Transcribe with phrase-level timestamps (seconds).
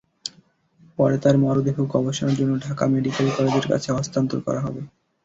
[0.99, 4.81] পরে তাঁর মরদেহ গবেষণার জন্য ঢাকা মেডিকেল কলেজের কাছে হস্তান্তর করা হবে।